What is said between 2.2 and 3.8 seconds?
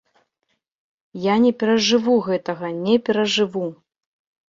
гэтага, не перажыву.